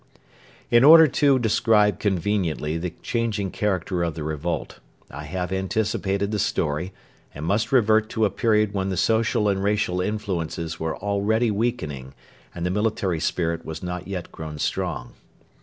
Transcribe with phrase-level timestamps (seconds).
[0.71, 4.79] In order to describe conveniently the changing character of the revolt,
[5.11, 6.91] I have anticipated the story
[7.35, 12.15] and must revert to a period when the social and racial influences were already weakening
[12.55, 15.13] and the military spirit was not yet grown strong.